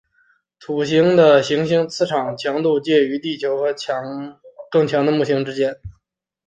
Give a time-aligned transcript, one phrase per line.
[0.59, 3.75] 土星的行星磁场强度介于地球和
[4.71, 5.75] 更强的木星之间。